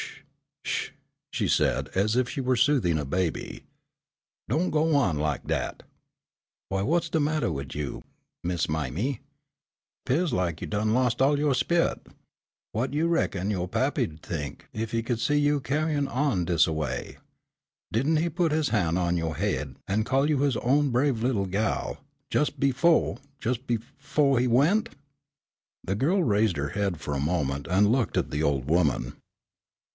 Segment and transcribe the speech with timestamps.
[0.63, 0.89] "Sh, sh,"
[1.31, 3.65] she said as if she were soothing a baby,
[4.49, 5.83] "don't go on lak dat.
[6.71, 8.03] W'y whut's de mattah wid you,
[8.43, 9.19] Miss Mime?
[10.05, 11.99] 'Pears lak you done los' all yo' spe'it.
[12.73, 16.65] Whut you reckon yo' pappy 'u'd t'ink ef he could see you ca'in' on dis
[16.65, 17.17] away?
[17.91, 21.45] Didn' he put his han' on yo' haid an' call you his own brave little
[21.47, 24.89] gal, jes' befo', jes' befo' he went?"
[25.83, 29.13] The girl raised her head for a moment and looked at the old woman.